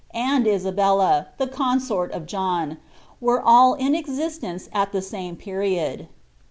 and 0.15 0.47
Isabella, 0.47 1.27
ihe 1.39 1.51
consort 1.51 2.11
of 2.11 2.25
John, 2.25 2.79
were 3.19 3.39
all 3.39 3.75
in 3.75 3.93
existence 3.93 4.67
at 4.73 4.91
the 4.93 4.99
same 5.03 5.35
period. 5.35 6.07